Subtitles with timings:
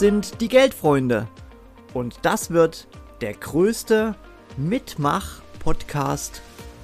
[0.00, 1.28] sind die Geldfreunde.
[1.92, 2.88] Und das wird
[3.20, 4.14] der größte
[4.56, 6.40] Mitmach-Podcast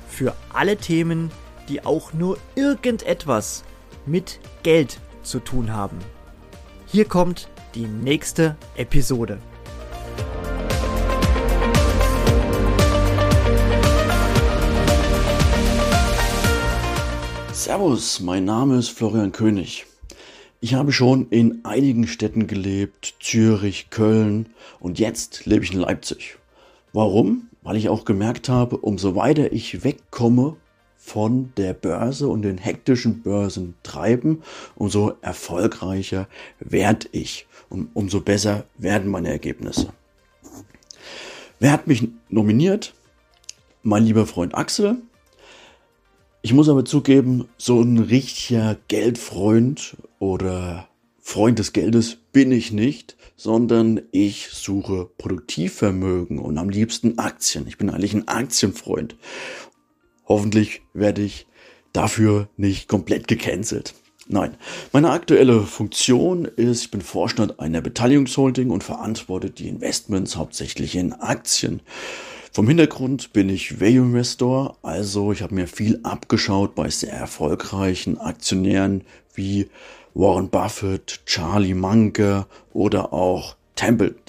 [0.07, 1.31] für alle Themen,
[1.71, 3.65] die auch nur irgendetwas
[4.05, 5.97] mit Geld zu tun haben.
[6.87, 9.39] Hier kommt die nächste Episode.
[17.55, 19.87] Servus, mein Name ist Florian König.
[20.67, 24.49] Ich habe schon in einigen Städten gelebt, Zürich, Köln
[24.81, 26.39] und jetzt lebe ich in Leipzig.
[26.93, 27.51] Warum?
[27.63, 30.57] Weil ich auch gemerkt habe, umso weiter ich wegkomme
[30.97, 34.43] von der Börse und den hektischen Börsentreiben,
[34.75, 36.27] umso erfolgreicher
[36.59, 39.93] werde ich und umso besser werden meine Ergebnisse.
[41.61, 42.93] Wer hat mich nominiert?
[43.85, 44.97] Mein lieber Freund Axel.
[46.47, 50.87] Ich muss aber zugeben, so ein richtiger Geldfreund oder
[51.19, 57.67] Freund des Geldes bin ich nicht, sondern ich suche Produktivvermögen und am liebsten Aktien.
[57.67, 59.17] Ich bin eigentlich ein Aktienfreund.
[60.29, 61.49] Hoffentlich werde ich
[61.93, 63.95] dafür nicht komplett gecancelt.
[64.29, 64.57] Nein,
[64.93, 71.13] meine aktuelle Funktion ist, ich bin Vorstand einer Beteiligungsholding und verantworte die Investments hauptsächlich in
[71.13, 71.81] Aktien.
[72.57, 78.17] Vom Hintergrund bin ich Value Investor, also ich habe mir viel abgeschaut bei sehr erfolgreichen
[78.17, 79.05] Aktionären
[79.35, 79.69] wie
[80.15, 84.26] Warren Buffett, Charlie Munger oder auch Templeton.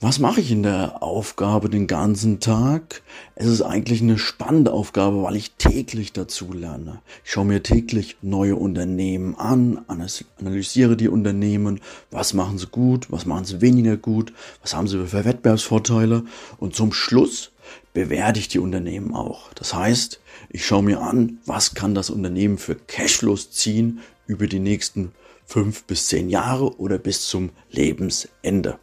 [0.00, 3.02] Was mache ich in der Aufgabe den ganzen Tag?
[3.34, 7.02] Es ist eigentlich eine spannende Aufgabe, weil ich täglich dazu lerne.
[7.24, 11.80] Ich schaue mir täglich neue Unternehmen an, analysiere die Unternehmen,
[12.12, 14.32] was machen sie gut, was machen sie weniger gut,
[14.62, 16.22] was haben sie für Wettbewerbsvorteile
[16.58, 17.50] und zum Schluss
[17.92, 19.52] bewerte ich die Unternehmen auch.
[19.54, 23.98] Das heißt, ich schaue mir an, was kann das Unternehmen für Cashflows ziehen
[24.28, 25.10] über die nächsten
[25.44, 28.78] fünf bis zehn Jahre oder bis zum Lebensende.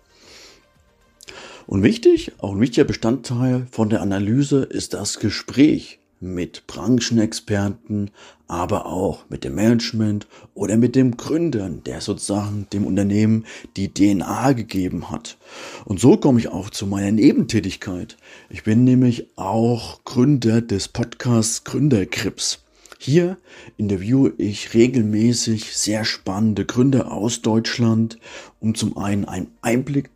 [1.68, 8.12] Und wichtig, auch ein wichtiger Bestandteil von der Analyse ist das Gespräch mit Branchenexperten,
[8.48, 14.54] aber auch mit dem Management oder mit dem Gründern, der sozusagen dem Unternehmen die DNA
[14.54, 15.38] gegeben hat.
[15.86, 18.18] Und so komme ich auch zu meiner Nebentätigkeit.
[18.50, 22.60] Ich bin nämlich auch Gründer des Podcasts Gründerkrips.
[22.98, 23.38] Hier
[23.78, 28.18] interviewe ich regelmäßig sehr spannende Gründer aus Deutschland,
[28.60, 30.10] um zum einen einen Einblick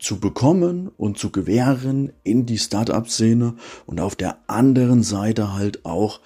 [0.00, 3.54] zu bekommen und zu gewähren in die Startup-Szene
[3.86, 6.20] und auf der anderen Seite halt auch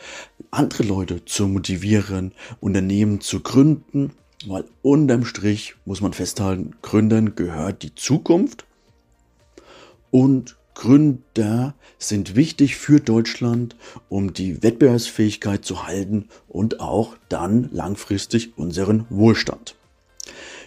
[0.50, 4.12] andere Leute zu motivieren, Unternehmen zu gründen,
[4.46, 8.64] weil unterm Strich muss man festhalten, Gründern gehört die Zukunft
[10.10, 13.76] und Gründer sind wichtig für Deutschland,
[14.08, 19.76] um die Wettbewerbsfähigkeit zu halten und auch dann langfristig unseren Wohlstand.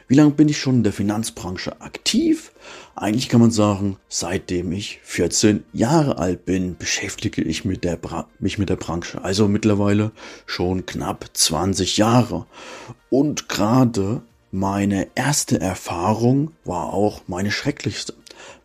[0.09, 2.53] Wie lange bin ich schon in der Finanzbranche aktiv?
[2.95, 7.99] Eigentlich kann man sagen, seitdem ich 14 Jahre alt bin, beschäftige ich mit der
[8.39, 9.21] mich mit der Branche.
[9.21, 10.11] Also mittlerweile
[10.45, 12.45] schon knapp 20 Jahre.
[13.09, 18.13] Und gerade meine erste Erfahrung war auch meine schrecklichste.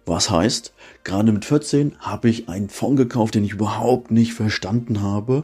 [0.06, 5.02] Was heißt, gerade mit 14 habe ich einen Fonds gekauft, den ich überhaupt nicht verstanden
[5.02, 5.42] habe,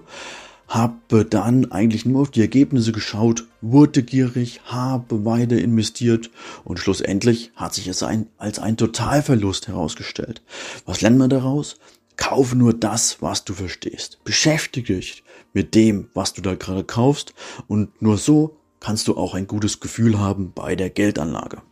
[0.68, 6.30] habe dann eigentlich nur auf die Ergebnisse geschaut, wurde gierig, habe weiter investiert
[6.64, 10.42] und schlussendlich hat sich es ein, als ein Totalverlust herausgestellt.
[10.84, 11.76] Was lernen wir daraus?
[12.16, 14.18] Kaufe nur das, was du verstehst.
[14.24, 15.24] Beschäftige dich
[15.54, 17.32] mit dem, was du da gerade kaufst
[17.66, 21.62] und nur so kannst du auch ein gutes Gefühl haben bei der Geldanlage.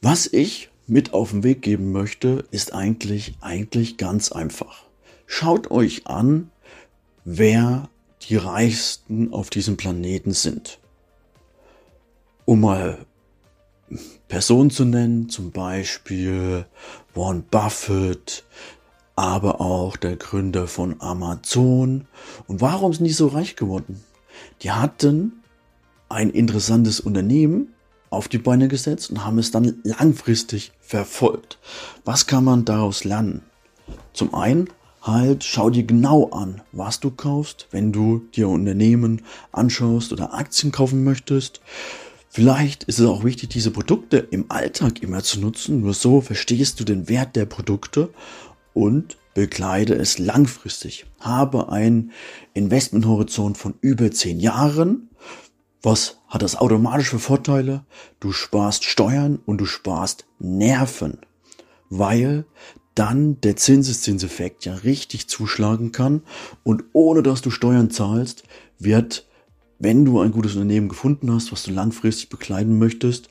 [0.00, 4.83] Was ich mit auf den Weg geben möchte, ist eigentlich, eigentlich ganz einfach.
[5.26, 6.50] Schaut euch an,
[7.24, 7.88] wer
[8.22, 10.78] die Reichsten auf diesem Planeten sind.
[12.44, 12.98] Um mal
[14.28, 16.66] Personen zu nennen, zum Beispiel
[17.14, 18.44] Warren Buffett,
[19.16, 22.06] aber auch der Gründer von Amazon.
[22.46, 24.02] Und warum sind die so reich geworden?
[24.62, 25.44] Die hatten
[26.08, 27.74] ein interessantes Unternehmen
[28.10, 31.58] auf die Beine gesetzt und haben es dann langfristig verfolgt.
[32.04, 33.42] Was kann man daraus lernen?
[34.12, 34.68] Zum einen
[35.04, 39.22] halt, schau dir genau an, was du kaufst, wenn du dir Unternehmen
[39.52, 41.60] anschaust oder Aktien kaufen möchtest.
[42.28, 45.82] Vielleicht ist es auch wichtig, diese Produkte im Alltag immer zu nutzen.
[45.82, 48.08] Nur so verstehst du den Wert der Produkte
[48.72, 51.06] und begleite es langfristig.
[51.20, 52.10] Habe einen
[52.54, 55.10] Investmenthorizont von über zehn Jahren.
[55.82, 57.84] Was hat das automatisch für Vorteile?
[58.18, 61.18] Du sparst Steuern und du sparst Nerven,
[61.90, 62.46] weil
[62.94, 66.22] dann der Zinseszinseffekt ja richtig zuschlagen kann
[66.62, 68.44] und ohne dass du Steuern zahlst,
[68.78, 69.26] wird
[69.78, 73.28] wenn du ein gutes Unternehmen gefunden hast, was du langfristig bekleiden möchtest,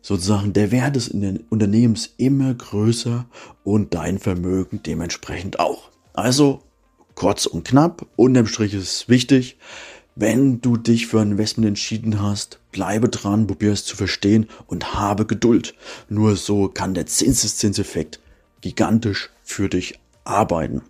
[0.00, 3.26] sozusagen der Wert des Unternehmens immer größer
[3.64, 5.90] und dein Vermögen dementsprechend auch.
[6.12, 6.62] Also
[7.14, 9.56] kurz und knapp, unterm Strich ist es wichtig,
[10.14, 14.94] wenn du dich für ein Investment entschieden hast, bleibe dran, probier es zu verstehen und
[14.94, 15.74] habe Geduld.
[16.08, 18.20] Nur so kann der Zinseszinseffekt
[18.60, 20.82] gigantisch für dich arbeiten.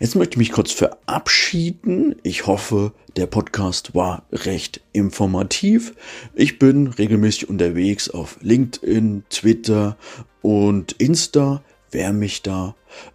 [0.00, 2.16] Jetzt möchte ich mich kurz verabschieden.
[2.22, 5.94] Ich hoffe, der Podcast war recht informativ.
[6.34, 9.96] Ich bin regelmäßig unterwegs auf LinkedIn, Twitter
[10.42, 11.62] und Insta.
[11.90, 12.74] Wer mich da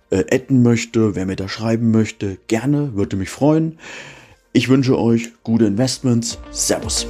[0.09, 3.77] äh, adden möchte, wer mir da schreiben möchte, gerne, würde mich freuen.
[4.53, 6.39] Ich wünsche euch gute Investments.
[6.51, 7.05] Servus.